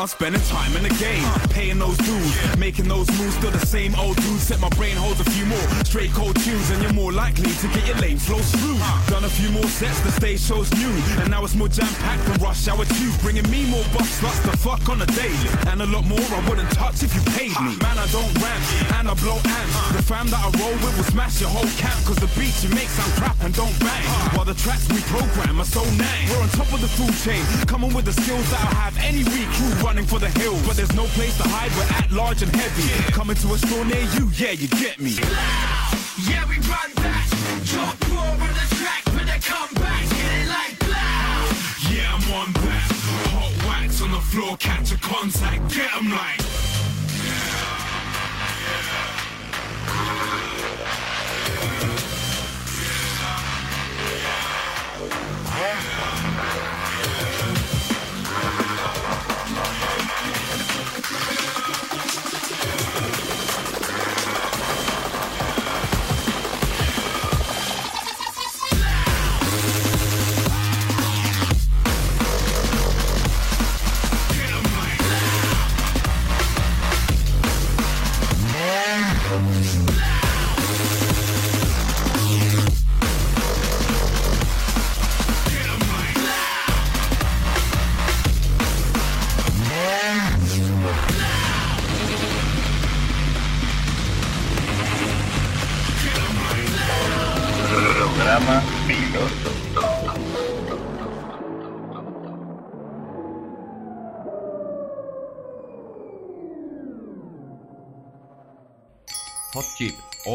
I'm 0.01 0.09
spending 0.09 0.41
time 0.49 0.75
in 0.77 0.83
the 0.83 0.97
game, 0.97 1.29
paying 1.53 1.79
those 1.79 1.99
dues, 1.99 2.57
making 2.57 2.89
those 2.89 3.05
moves. 3.21 3.37
Still 3.37 3.51
the 3.51 3.67
same 3.67 3.95
old 3.97 4.17
dude. 4.17 4.41
Set 4.41 4.59
my 4.59 4.71
brain 4.71 4.97
holds 4.97 5.21
a 5.21 5.29
few 5.29 5.45
more 5.45 5.61
straight 5.85 6.11
cold 6.13 6.41
tunes, 6.41 6.71
and 6.71 6.81
you're 6.81 6.95
more 6.95 7.13
likely 7.13 7.53
to 7.61 7.67
get 7.69 7.87
your 7.87 7.99
lane 8.01 8.17
flow 8.17 8.41
through. 8.41 8.81
Done 9.13 9.25
a 9.25 9.29
few 9.29 9.51
more 9.51 9.69
sets, 9.69 10.01
the 10.01 10.11
stage 10.13 10.41
show's 10.41 10.73
new, 10.73 10.89
and 11.21 11.29
now 11.29 11.45
it's 11.45 11.55
more 11.55 11.69
jam 11.69 11.93
packed 12.01 12.25
than 12.25 12.41
Rush 12.41 12.67
Hour 12.67 12.87
2, 12.87 13.13
bringing 13.21 13.45
me 13.51 13.69
more 13.69 13.85
bucks, 13.93 14.25
sluts 14.25 14.41
to 14.49 14.57
fuck 14.57 14.89
on 14.89 15.03
a 15.03 15.07
daily, 15.13 15.53
and 15.69 15.83
a 15.83 15.87
lot 15.93 16.07
more 16.09 16.25
I 16.33 16.41
wouldn't 16.49 16.71
touch 16.73 17.03
if 17.05 17.13
you 17.13 17.21
paid 17.37 17.53
me. 17.61 17.77
Man, 17.85 18.01
I 18.01 18.09
don't 18.09 18.33
rap, 18.41 18.61
and 18.97 19.05
I 19.05 19.13
blow 19.21 19.37
amps. 19.37 19.77
The 19.93 20.01
fam 20.01 20.33
that 20.33 20.41
I 20.41 20.49
roll 20.57 20.81
with 20.81 20.97
will 20.97 21.13
smash 21.13 21.45
your 21.45 21.53
whole 21.53 21.69
camp, 21.77 22.01
cause 22.09 22.17
the 22.17 22.31
beats 22.41 22.65
you 22.65 22.73
make 22.73 22.89
sound 22.89 23.13
crap 23.21 23.37
and 23.45 23.53
don't 23.53 23.77
bang. 23.85 24.09
While 24.33 24.49
the 24.49 24.57
tracks 24.57 24.89
we 24.89 25.05
program 25.13 25.61
are 25.61 25.69
so 25.69 25.85
nang. 26.01 26.25
We're 26.33 26.41
on 26.41 26.49
top 26.57 26.73
of 26.73 26.81
the 26.81 26.89
food 26.89 27.13
chain, 27.21 27.45
coming 27.69 27.93
with 27.93 28.09
the 28.09 28.17
skills 28.17 28.49
that 28.49 28.65
I 28.65 28.89
have 28.89 28.97
any 29.05 29.29
week. 29.29 29.51
Running 29.91 30.07
for 30.07 30.21
the 30.21 30.29
hills, 30.39 30.65
but 30.69 30.77
there's 30.77 30.95
no 30.95 31.05
place 31.19 31.37
to 31.37 31.43
hide. 31.43 31.73
We're 31.75 31.91
at 31.99 32.13
large 32.13 32.43
and 32.43 32.55
heavy. 32.55 32.87
Coming 33.11 33.35
to 33.43 33.55
a 33.55 33.59
store 33.59 33.85
near 33.85 34.07
you, 34.15 34.31
yeah, 34.39 34.53
you 34.53 34.69
get 34.69 35.01
me. 35.01 35.19
Yeah, 36.31 36.47
we 36.47 36.63
run 36.71 36.95
back. 37.03 37.27
Drop 37.67 37.99
raw 38.15 38.31
on 38.31 38.53
the 38.55 38.67
track 38.79 39.03
for 39.11 39.25
the 39.27 39.39
comeback. 39.43 40.07
Hit 40.15 40.33
it 40.39 40.47
like 40.47 40.79
loud. 40.87 41.51
Yeah, 41.91 42.15
I'm 42.15 42.23
on 42.39 42.53
that. 42.71 42.87
Hot 43.35 43.53
wax 43.67 44.01
on 44.01 44.13
the 44.13 44.23
floor, 44.31 44.57
catch 44.59 44.93
a 44.93 44.99
contact, 44.99 45.75
get 45.75 45.91
'em 45.97 46.11
like. 46.13 46.39
Programa 55.51 56.90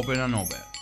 Opera 0.05 0.27
Nobel. 0.27 0.74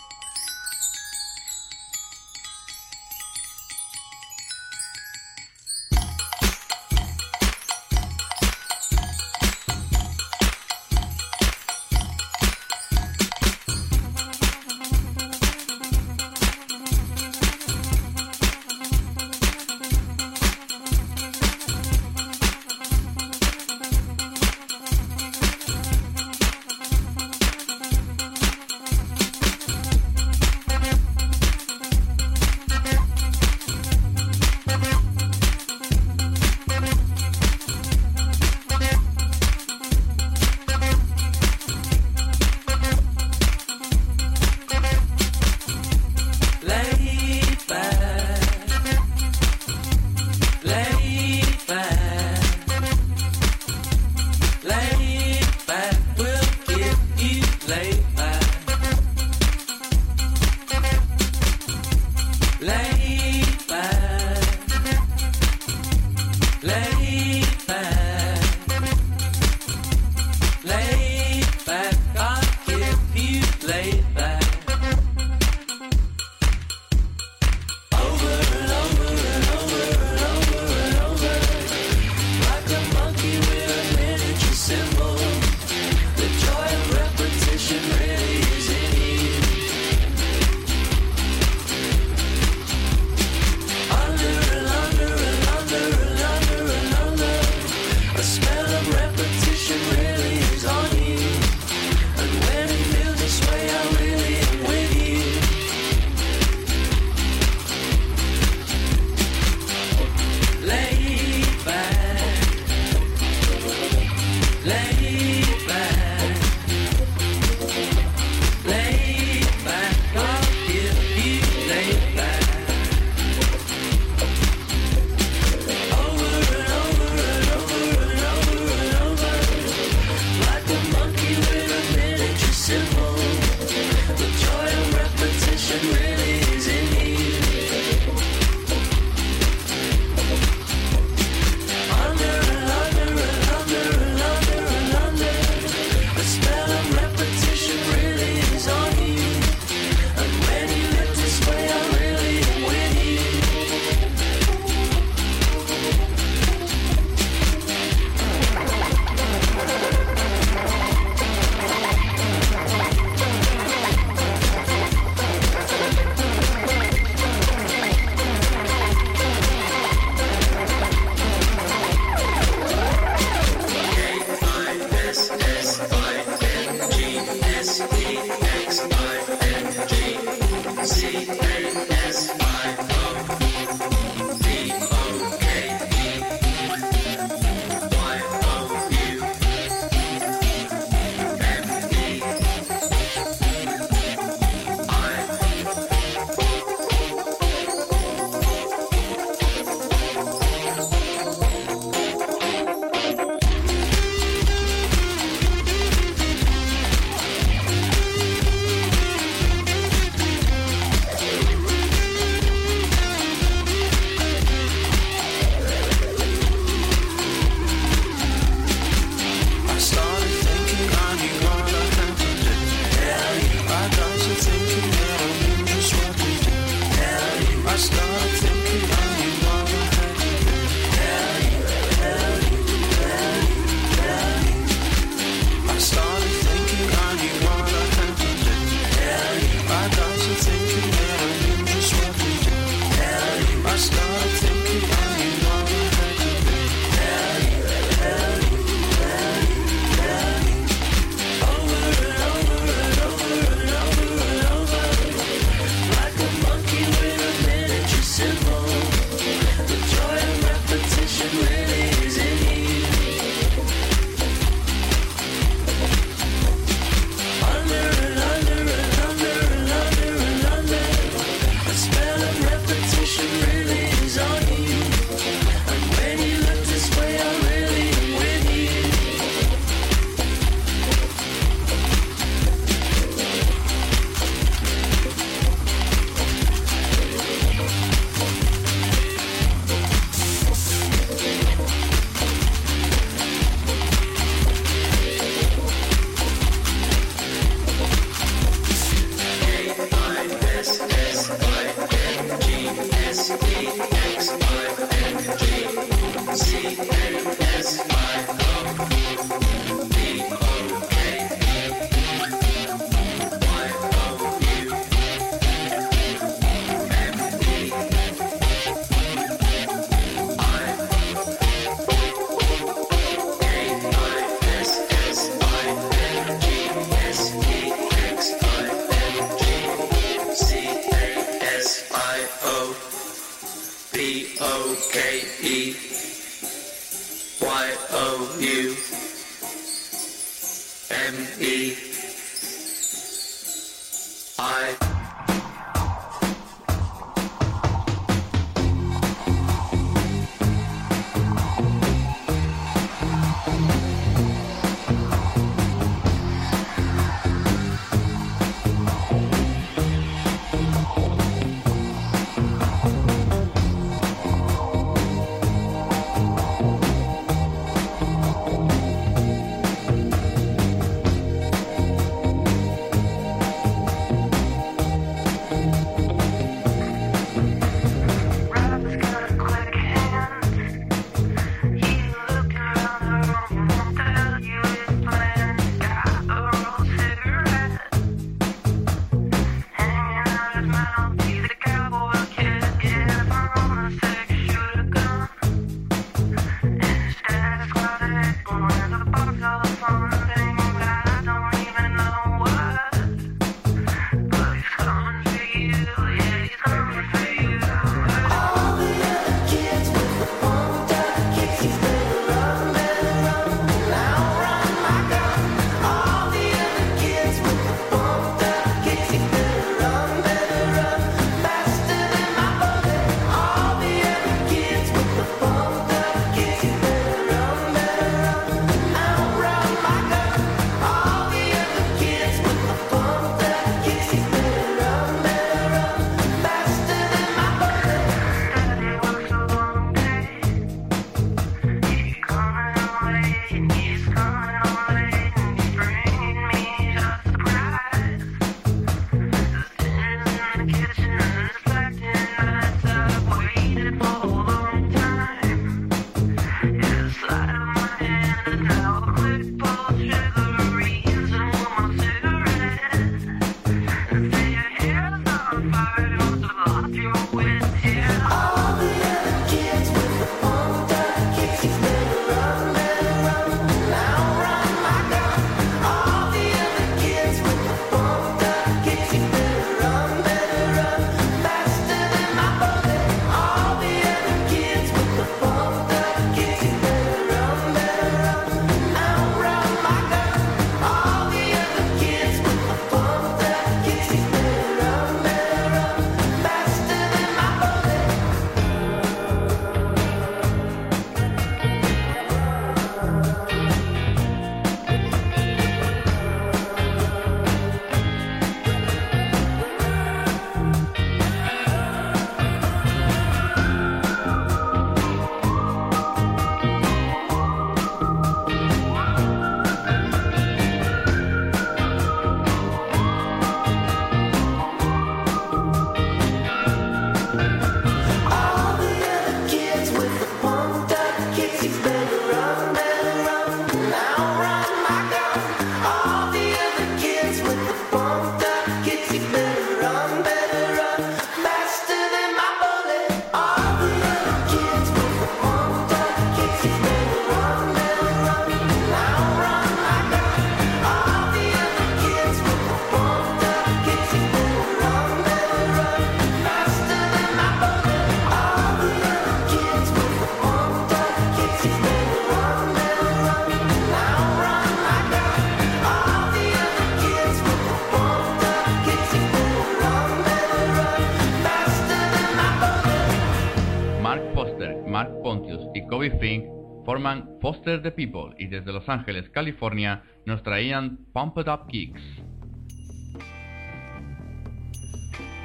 Mark 574.86 575.10
Pontius 575.22 575.62
y 575.74 575.86
Kobe 575.86 576.10
Fink 576.18 576.44
forman 576.84 577.28
Foster 577.40 577.82
the 577.82 577.90
People 577.90 578.34
y 578.38 578.46
desde 578.46 578.72
Los 578.72 578.88
Ángeles, 578.88 579.28
California, 579.30 580.02
nos 580.26 580.42
traían 580.42 580.98
Pumped 581.12 581.48
Up 581.48 581.66
Kicks. 581.68 582.02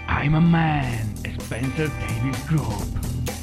I'm 0.07 0.35
a 0.35 0.41
man, 0.41 1.13
Spencer 1.39 1.89
Davis 1.99 2.47
Group. 2.49 3.38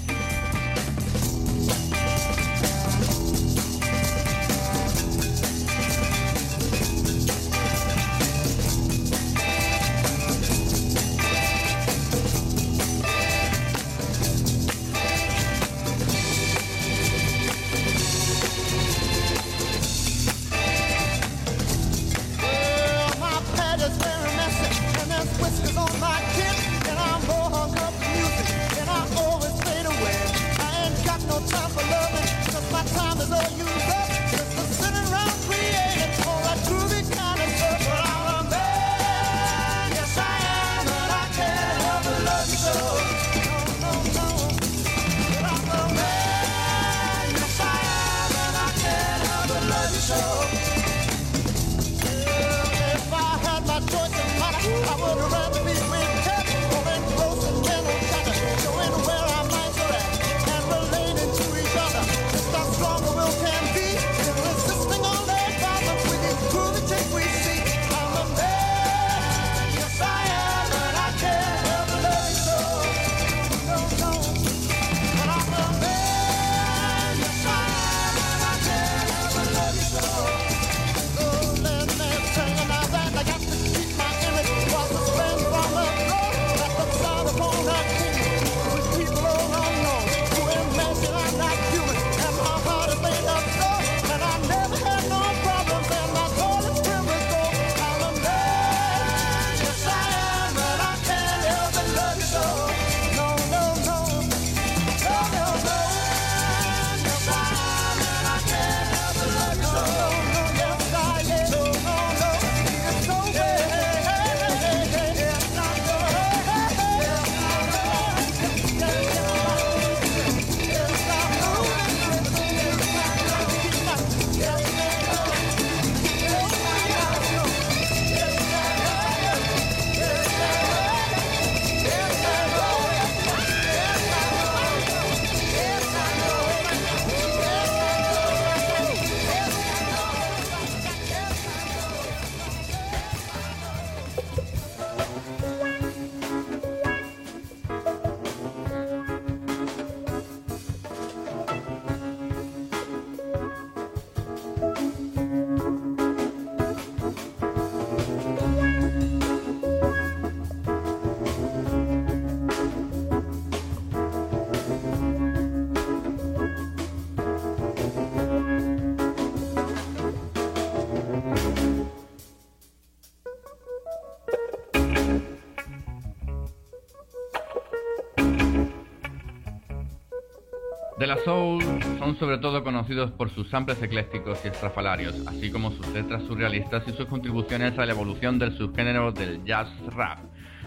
Soul 181.25 181.63
son 181.99 182.19
sobre 182.19 182.39
todo 182.39 182.63
conocidos 182.63 183.11
por 183.11 183.31
sus 183.31 183.49
samples 183.49 183.83
eclécticos 183.83 184.39
y 184.45 184.49
estrafalarios, 184.49 185.15
así 185.27 185.51
como 185.51 185.71
sus 185.71 185.87
letras 185.89 186.23
surrealistas 186.25 186.83
y 186.87 186.93
sus 186.93 187.07
contribuciones 187.07 187.79
a 187.79 187.87
la 187.87 187.93
evolución 187.93 188.39
del 188.39 188.57
subgénero 188.57 189.13
del 189.13 189.45
jazz 189.45 189.69
rap. 189.95 190.19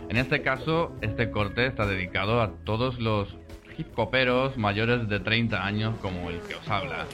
En 0.09 0.17
este 0.17 0.41
caso, 0.41 0.95
este 1.01 1.31
corte 1.31 1.65
está 1.65 1.85
dedicado 1.85 2.41
a 2.41 2.51
todos 2.63 2.99
los 2.99 3.37
hip 3.77 3.97
hoperos 3.97 4.57
mayores 4.57 5.07
de 5.07 5.19
30 5.19 5.65
años 5.65 5.95
como 6.01 6.29
el 6.29 6.39
que 6.41 6.55
os 6.55 6.69
habla. 6.69 7.05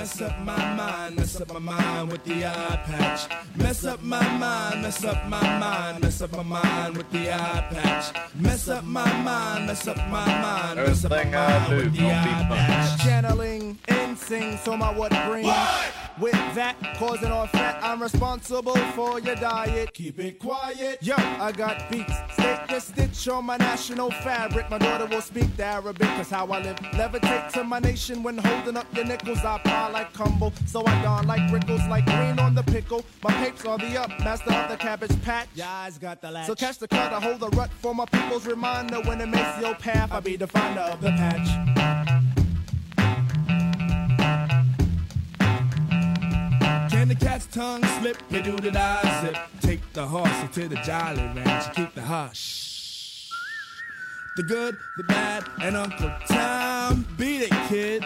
Mess 0.00 0.22
up 0.22 0.38
my 0.40 0.56
mind, 0.76 1.16
mess 1.16 1.40
up 1.42 1.52
my 1.52 1.58
mind 1.58 2.10
with 2.10 2.24
the 2.24 2.46
eye 2.46 2.80
patch. 2.86 3.28
Mess 3.54 3.84
up 3.84 4.02
my 4.02 4.26
mind, 4.38 4.80
mess 4.80 5.04
up 5.04 5.28
my 5.28 5.58
mind, 5.58 6.00
mess 6.00 6.22
up 6.22 6.32
my 6.32 6.42
mind 6.42 6.96
with 6.96 7.10
the 7.10 7.30
eye 7.30 7.66
patch. 7.70 8.16
Mess 8.34 8.68
up 8.68 8.82
my 8.84 9.12
mind, 9.22 9.66
mess 9.66 9.86
up 9.86 9.98
my 9.98 10.24
mind, 10.24 10.76
mess 10.76 11.04
up 11.04 11.10
my 11.10 11.20
I 11.20 11.30
mind 11.30 11.68
do 11.68 11.76
with 11.76 11.96
the 11.96 12.06
eye 12.06 12.46
patch. 12.48 13.04
channeling 13.04 13.78
insane 13.88 14.58
so 14.64 14.74
my 14.74 14.90
what 14.90 15.10
brings 15.28 15.46
with 16.20 16.32
that 16.54 16.76
causing 16.98 17.30
all 17.32 17.46
fat 17.46 17.78
i'm 17.82 18.02
responsible 18.02 18.76
for 18.94 19.18
your 19.20 19.34
diet 19.36 19.92
Keep 19.94 20.18
it 20.18 20.38
quiet. 20.38 20.98
yo 21.00 21.14
i 21.16 21.50
got 21.52 21.90
beats 21.90 22.12
stitch 22.32 22.82
stitch 22.82 23.28
on 23.28 23.46
my 23.46 23.56
national 23.56 24.10
fabric 24.10 24.68
my 24.70 24.78
daughter 24.78 25.06
will 25.06 25.20
speak 25.22 25.54
the 25.56 25.64
arabic 25.64 26.06
cause 26.08 26.30
how 26.30 26.46
i 26.46 26.62
live 26.62 26.76
levitate 26.76 27.50
to 27.52 27.64
my 27.64 27.78
nation 27.78 28.22
when 28.22 28.36
holding 28.38 28.76
up 28.76 28.86
your 28.94 29.04
nickels 29.04 29.38
i 29.44 29.58
pile 29.58 29.90
like 29.92 30.12
cumble 30.12 30.52
so 30.66 30.84
i 30.86 31.02
don 31.02 31.26
like 31.26 31.50
rickles 31.52 31.86
like 31.88 32.04
green 32.06 32.38
on 32.38 32.54
the 32.54 32.62
pickle 32.64 33.04
my 33.22 33.32
papes 33.44 33.64
are 33.64 33.78
the 33.78 33.98
up 34.00 34.10
master 34.20 34.52
of 34.52 34.68
the 34.70 34.76
cabbage 34.76 35.22
patch 35.22 35.48
Your 35.54 35.66
eyes 35.66 35.96
got 35.98 36.20
the 36.20 36.30
latch. 36.30 36.46
so 36.46 36.54
catch 36.54 36.78
the 36.78 36.88
cut, 36.88 37.12
I 37.12 37.20
hold 37.20 37.40
the 37.40 37.48
rut 37.50 37.70
for 37.80 37.94
my 37.94 38.04
people's 38.06 38.46
reminder 38.46 39.00
when 39.02 39.20
it 39.20 39.26
makes 39.28 39.60
your 39.60 39.74
path. 39.74 40.10
I 40.12 40.20
be 40.20 40.36
the 40.36 40.46
finder 40.46 40.80
of 40.80 41.00
the 41.00 41.10
patch. 41.10 41.99
The 47.10 47.16
cat's 47.26 47.46
tongue 47.46 47.84
slip? 47.98 48.16
You 48.30 48.40
do 48.40 48.56
the 48.56 48.70
die 48.70 49.20
zip. 49.20 49.36
Take 49.60 49.80
the 49.92 50.06
horse 50.06 50.30
to 50.54 50.68
the 50.68 50.76
jolly 50.76 51.22
ranch. 51.34 51.66
and 51.66 51.74
Keep 51.74 51.94
the 51.94 52.02
hush. 52.02 53.28
The 54.36 54.44
good, 54.44 54.76
the 54.96 55.02
bad, 55.04 55.44
and 55.60 55.76
Uncle 55.76 56.12
Tom. 56.28 57.04
Beat 57.18 57.42
it, 57.42 57.68
kid. 57.68 58.04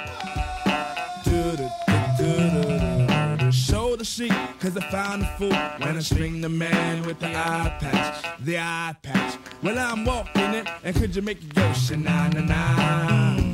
Show 3.52 3.96
the 3.96 4.04
sheep, 4.04 4.32
cause 4.58 4.76
I 4.76 4.90
found 4.90 5.22
the 5.22 5.26
fool 5.38 5.50
when 5.86 5.96
I 5.96 6.00
string 6.00 6.40
the 6.40 6.48
man 6.48 7.04
with 7.04 7.20
the 7.20 7.28
eye 7.28 7.76
patch, 7.80 8.24
the 8.40 8.58
eye 8.58 8.96
patch. 9.02 9.38
Well, 9.62 9.78
I'm 9.78 10.04
walking 10.04 10.54
it, 10.54 10.66
and 10.82 10.96
could 10.96 11.14
you 11.14 11.22
make 11.22 11.42
it 11.42 11.54
go 11.54 11.62
shanana 11.72 12.46
na 12.46 13.36
na? 13.36 13.53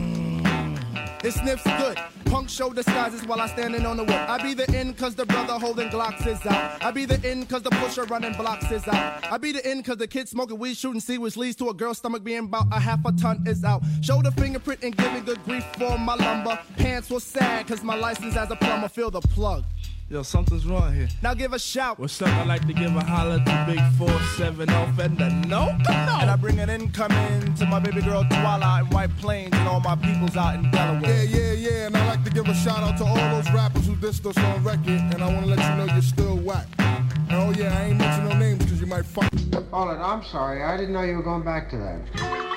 It 1.23 1.33
sniffs 1.33 1.65
good. 1.65 1.99
Punk 2.27 2.49
show 2.49 2.73
disguises 2.73 3.27
while 3.27 3.41
I 3.41 3.47
standing 3.49 3.85
on 3.85 3.99
the 3.99 4.05
whip. 4.05 4.17
I 4.17 4.43
be 4.43 4.55
the 4.55 4.65
in 4.75 4.95
cause 4.95 5.15
the 5.15 5.27
brother 5.27 5.55
holding 5.55 5.91
Glocks 5.91 6.27
is 6.27 6.45
out. 6.47 6.83
I 6.83 6.91
be 6.91 7.05
the 7.05 7.21
in 7.29 7.45
cause 7.45 7.63
the 7.63 7.71
pusher 7.71 8.05
running 8.05 8.33
blocks 8.35 8.71
is 8.71 8.87
out. 8.89 9.31
I 9.31 9.37
be 9.37 9.53
the 9.53 9.69
in 9.71 9.83
cause 9.83 9.99
the 9.99 10.07
kid 10.07 10.29
smoking 10.29 10.59
weed 10.59 10.77
shooting 10.77 11.01
see 11.01 11.19
which 11.19 11.37
leads 11.37 11.57
to 11.57 11.69
a 11.69 11.75
girl's 11.75 11.99
stomach 11.99 12.25
being 12.25 12.45
about 12.45 12.67
a 12.73 12.81
half 12.81 13.05
a 13.05 13.13
ton 13.13 13.45
is 13.47 13.65
out. 13.65 13.83
Show 14.01 14.23
the 14.23 14.31
fingerprint 14.33 14.83
and 14.83 14.97
give 14.97 15.13
me 15.13 15.21
good 15.21 15.43
grief 15.45 15.65
for 15.77 15.99
my 15.99 16.15
lumber. 16.15 16.59
Pants 16.77 17.11
was 17.11 17.23
sad 17.25 17.67
cause 17.67 17.83
my 17.83 17.97
license 17.97 18.37
as 18.37 18.51
a 18.51 18.57
plumber 18.57 18.89
feel 18.89 19.11
the 19.11 19.21
plug. 19.21 19.65
Yo, 20.11 20.25
something's 20.25 20.67
wrong 20.67 20.93
here. 20.93 21.07
Now 21.23 21.35
give 21.35 21.53
a 21.53 21.59
shout. 21.59 21.97
What's 21.97 22.21
up? 22.21 22.27
I'd 22.27 22.49
like 22.49 22.67
to 22.67 22.73
give 22.73 22.97
a 22.97 23.01
holler 23.01 23.39
to 23.39 23.65
Big 23.65 23.79
4-7 23.79 24.69
off 24.73 24.99
and 24.99 25.17
the 25.17 25.31
no, 25.47 25.73
come 25.87 26.09
on. 26.09 26.23
And 26.23 26.31
I 26.31 26.35
bring 26.35 26.59
an 26.59 26.69
incoming 26.69 27.55
to 27.55 27.67
my 27.67 27.79
baby 27.79 28.03
girl 28.03 28.25
Twila 28.25 28.81
in 28.81 28.91
White 28.91 29.17
Plains 29.19 29.51
and 29.53 29.69
all 29.69 29.79
my 29.79 29.95
peoples 29.95 30.37
out 30.37 30.57
in 30.57 30.69
Delaware. 30.73 31.23
Yeah, 31.23 31.39
yeah, 31.39 31.53
yeah. 31.53 31.87
And 31.87 31.97
I 31.97 32.09
like 32.09 32.25
to 32.25 32.31
give 32.33 32.49
a 32.49 32.55
shout 32.55 32.83
out 32.83 32.99
to 32.99 33.05
all 33.05 33.15
those 33.15 33.49
rappers 33.53 33.87
who 33.87 33.95
dissed 33.95 34.27
us 34.27 34.37
on 34.37 34.65
record. 34.65 34.89
And 34.89 35.23
I 35.23 35.33
want 35.33 35.47
to 35.47 35.55
let 35.55 35.61
you 35.61 35.77
know 35.77 35.93
you're 35.93 36.03
still 36.03 36.39
whack. 36.39 36.67
And 36.79 37.33
oh, 37.35 37.53
yeah, 37.57 37.73
I 37.79 37.85
ain't 37.85 37.99
mention 37.99 38.29
no 38.29 38.37
names 38.37 38.65
because 38.65 38.81
you 38.81 38.89
might 38.89 39.07
fuck. 39.07 39.33
Hold 39.71 39.91
it, 39.93 40.01
I'm 40.01 40.25
sorry. 40.25 40.65
I 40.65 40.77
didn't 40.77 40.93
know 40.93 41.05
you 41.05 41.19
were 41.19 41.23
going 41.23 41.45
back 41.45 41.71
to 41.71 41.77
that. 41.77 42.51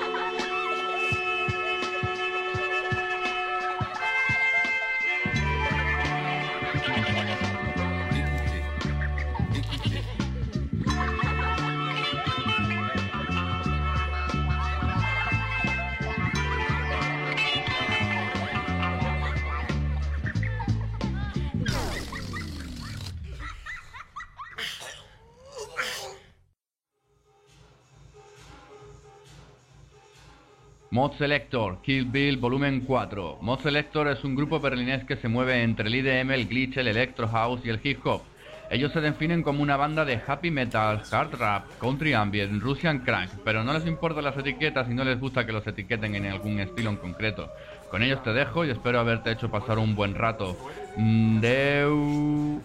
Mod 30.94 31.18
Selector, 31.18 31.82
Kill 31.82 32.06
Bill 32.06 32.38
Volumen 32.38 32.82
4. 32.82 33.40
Mod 33.42 33.62
Selector 33.62 34.08
es 34.10 34.24
un 34.24 34.36
grupo 34.36 34.60
berlinés 34.60 35.04
que 35.06 35.16
se 35.16 35.28
mueve 35.28 35.64
entre 35.64 35.88
el 35.88 35.96
IDM, 35.96 36.30
el 36.30 36.48
glitch, 36.48 36.78
el 36.78 36.88
electro 36.88 37.28
house 37.28 37.62
y 37.66 37.70
el 37.70 37.80
hip 37.84 38.06
hop. 38.06 38.22
Ellos 38.70 38.94
se 38.94 39.02
definen 39.02 39.42
como 39.42 39.64
una 39.64 39.76
banda 39.76 40.06
de 40.06 40.22
happy 40.24 40.52
metal, 40.52 41.02
hard 41.12 41.34
rap, 41.34 41.66
country 41.80 42.14
ambient, 42.14 42.62
Russian 42.62 43.00
crank, 43.00 43.32
pero 43.44 43.64
no 43.64 43.74
les 43.74 43.88
importan 43.88 44.24
las 44.24 44.38
etiquetas 44.38 44.88
y 44.88 44.94
no 44.94 45.04
les 45.04 45.20
gusta 45.20 45.48
que 45.48 45.52
los 45.52 45.66
etiqueten 45.66 46.14
en 46.14 46.28
algún 46.28 46.60
estilo 46.60 46.92
en 46.92 46.98
concreto. 46.98 47.52
Con 47.90 48.04
ellos 48.04 48.22
te 48.22 48.32
dejo 48.32 48.64
y 48.64 48.70
espero 48.70 49.00
haberte 49.00 49.32
hecho 49.32 49.50
pasar 49.50 49.80
un 49.80 49.96
buen 49.96 50.14
rato. 50.14 50.56
Mm, 50.96 51.40
Deu... 51.40 52.62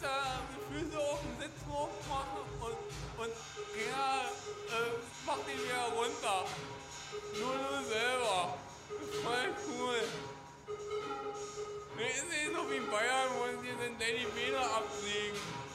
kannst 0.00 0.02
ja 0.02 0.40
die 0.50 0.80
Füße 0.80 0.98
auf 0.98 1.20
den 1.20 1.40
Sitz 1.40 1.60
hoch 1.68 1.88
machen 2.08 2.44
und, 2.60 3.24
und 3.24 3.32
ja, 3.90 4.22
äh, 4.22 4.90
mach 5.26 5.38
die 5.46 5.58
wieder 5.62 5.84
runter. 5.94 6.44
Nur 7.38 7.54
du 7.54 7.84
selber. 7.88 8.54
Voll 9.22 9.54
cool. 9.68 10.00
Nee, 11.96 12.08
ist 12.08 12.28
nicht 12.28 12.56
so 12.56 12.70
wie 12.70 12.76
in 12.76 12.90
Bayern, 12.90 13.28
wo 13.36 13.46
sie 13.60 13.68
den 13.68 13.98
Danny 13.98 14.26
Bäder 14.34 14.64
absägen. 14.76 15.69